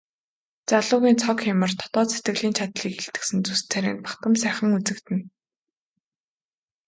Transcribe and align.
Залуугийн 0.69 1.17
цог 1.23 1.37
хийморь 1.43 1.75
дотоод 1.79 2.09
сэтгэлийн 2.11 2.57
чадлыг 2.57 2.93
илтгэсэн 3.01 3.39
зүс 3.45 3.61
царай 3.71 3.93
нь 3.95 4.03
бахдам 4.05 4.33
сайхан 4.41 4.71
үзэгдэнэ. 4.77 5.23